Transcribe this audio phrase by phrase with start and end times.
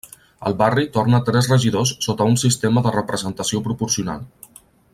[0.49, 4.25] El barri torna tres regidors sota un sistema de representació proporcional.